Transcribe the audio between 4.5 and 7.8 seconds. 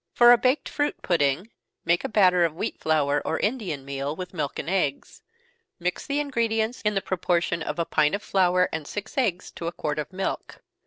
and eggs. Mix the ingredients in the proportion of